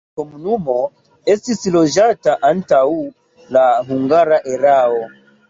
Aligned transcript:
La 0.01 0.19
komunumo 0.19 0.77
estis 1.33 1.61
loĝata 1.75 2.35
antaŭ 2.49 2.81
la 3.59 3.67
hungara 3.93 4.43
erao. 4.57 4.99